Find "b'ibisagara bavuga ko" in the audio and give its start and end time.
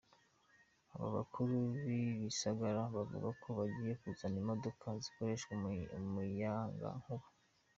1.83-3.47